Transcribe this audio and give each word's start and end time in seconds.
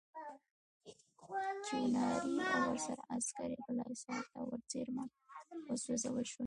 کیوناري 1.65 2.29
او 2.57 2.71
ورسره 2.71 3.03
عسکر 3.15 3.49
یې 3.53 3.59
بالاحصار 3.65 4.23
ته 4.31 4.39
ورڅېرمه 4.49 5.03
وسوځول 5.67 6.25
شول. 6.31 6.39